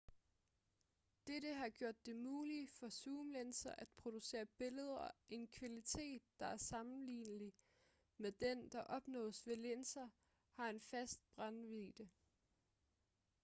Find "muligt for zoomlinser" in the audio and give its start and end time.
2.15-3.75